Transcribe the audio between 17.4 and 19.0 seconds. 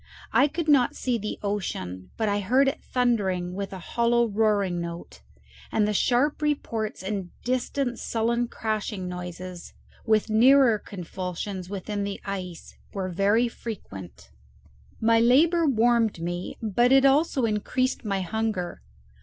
increased my hunger.